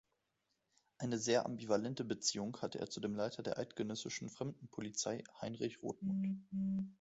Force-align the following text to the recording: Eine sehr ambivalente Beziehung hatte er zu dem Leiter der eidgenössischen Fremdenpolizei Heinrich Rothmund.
Eine 0.97 1.19
sehr 1.19 1.45
ambivalente 1.45 2.03
Beziehung 2.03 2.57
hatte 2.59 2.79
er 2.79 2.89
zu 2.89 3.01
dem 3.01 3.13
Leiter 3.13 3.43
der 3.43 3.59
eidgenössischen 3.59 4.29
Fremdenpolizei 4.29 5.23
Heinrich 5.41 5.83
Rothmund. 5.83 6.39